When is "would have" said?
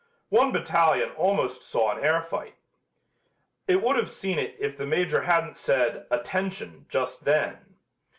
3.83-4.09